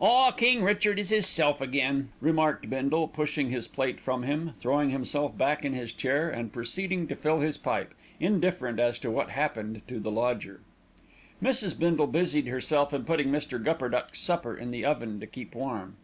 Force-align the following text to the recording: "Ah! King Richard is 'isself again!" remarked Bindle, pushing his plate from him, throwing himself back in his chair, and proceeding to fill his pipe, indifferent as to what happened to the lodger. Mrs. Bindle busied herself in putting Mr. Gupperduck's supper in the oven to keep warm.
"Ah! 0.00 0.30
King 0.30 0.62
Richard 0.62 1.00
is 1.00 1.10
'isself 1.10 1.60
again!" 1.60 2.10
remarked 2.20 2.70
Bindle, 2.70 3.08
pushing 3.08 3.50
his 3.50 3.66
plate 3.66 3.98
from 3.98 4.22
him, 4.22 4.52
throwing 4.60 4.90
himself 4.90 5.36
back 5.36 5.64
in 5.64 5.72
his 5.72 5.92
chair, 5.92 6.30
and 6.30 6.52
proceeding 6.52 7.08
to 7.08 7.16
fill 7.16 7.40
his 7.40 7.56
pipe, 7.58 7.92
indifferent 8.20 8.78
as 8.78 9.00
to 9.00 9.10
what 9.10 9.30
happened 9.30 9.82
to 9.88 9.98
the 9.98 10.12
lodger. 10.12 10.60
Mrs. 11.42 11.76
Bindle 11.76 12.06
busied 12.06 12.46
herself 12.46 12.92
in 12.94 13.04
putting 13.04 13.26
Mr. 13.32 13.60
Gupperduck's 13.60 14.20
supper 14.20 14.56
in 14.56 14.70
the 14.70 14.84
oven 14.84 15.18
to 15.18 15.26
keep 15.26 15.52
warm. 15.52 15.96